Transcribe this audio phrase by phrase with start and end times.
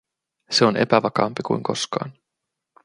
[0.51, 2.13] Se on epävakaampi kuin koskaan.